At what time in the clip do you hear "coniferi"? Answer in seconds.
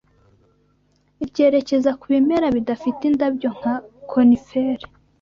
4.09-4.85